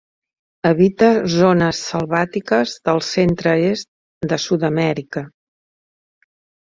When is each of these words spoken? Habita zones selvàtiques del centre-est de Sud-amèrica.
Habita 0.69 1.09
zones 1.33 1.81
selvàtiques 1.91 2.73
del 2.89 3.03
centre-est 3.11 4.29
de 4.33 4.41
Sud-amèrica. 4.47 5.25